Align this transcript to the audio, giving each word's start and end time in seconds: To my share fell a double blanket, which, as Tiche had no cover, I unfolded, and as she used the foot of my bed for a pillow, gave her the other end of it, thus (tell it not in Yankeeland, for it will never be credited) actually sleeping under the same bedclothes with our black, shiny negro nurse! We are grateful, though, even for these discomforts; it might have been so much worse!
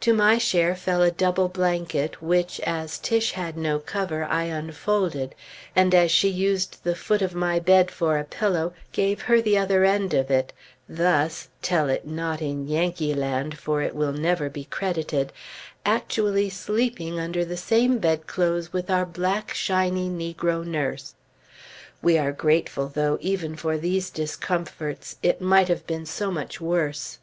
To 0.00 0.14
my 0.14 0.38
share 0.38 0.74
fell 0.74 1.02
a 1.02 1.10
double 1.10 1.46
blanket, 1.50 2.22
which, 2.22 2.58
as 2.60 2.98
Tiche 2.98 3.32
had 3.32 3.54
no 3.58 3.78
cover, 3.78 4.24
I 4.24 4.44
unfolded, 4.44 5.34
and 5.76 5.94
as 5.94 6.10
she 6.10 6.30
used 6.30 6.82
the 6.84 6.94
foot 6.94 7.20
of 7.20 7.34
my 7.34 7.60
bed 7.60 7.90
for 7.90 8.16
a 8.16 8.24
pillow, 8.24 8.72
gave 8.92 9.20
her 9.28 9.42
the 9.42 9.58
other 9.58 9.84
end 9.84 10.14
of 10.14 10.30
it, 10.30 10.54
thus 10.88 11.48
(tell 11.60 11.90
it 11.90 12.06
not 12.06 12.40
in 12.40 12.66
Yankeeland, 12.66 13.58
for 13.58 13.82
it 13.82 13.94
will 13.94 14.14
never 14.14 14.48
be 14.48 14.64
credited) 14.64 15.34
actually 15.84 16.48
sleeping 16.48 17.20
under 17.20 17.44
the 17.44 17.58
same 17.58 17.98
bedclothes 17.98 18.72
with 18.72 18.90
our 18.90 19.04
black, 19.04 19.52
shiny 19.52 20.08
negro 20.08 20.64
nurse! 20.64 21.12
We 22.00 22.16
are 22.16 22.32
grateful, 22.32 22.88
though, 22.88 23.18
even 23.20 23.54
for 23.54 23.76
these 23.76 24.08
discomforts; 24.08 25.18
it 25.22 25.42
might 25.42 25.68
have 25.68 25.86
been 25.86 26.06
so 26.06 26.30
much 26.30 26.58
worse! 26.58 27.18